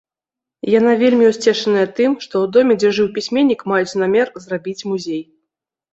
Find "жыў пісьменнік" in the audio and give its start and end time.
3.01-3.61